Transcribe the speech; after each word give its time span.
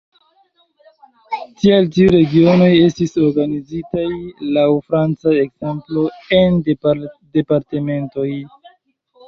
Tial 1.63 1.89
tiu 1.97 2.13
regionoj 2.15 2.69
estis 2.85 3.13
organizitaj 3.27 4.07
laŭ 4.57 4.65
franca 4.89 5.37
ekzemplo 5.45 6.09
en 6.41 6.61
departementoj. 6.73 8.29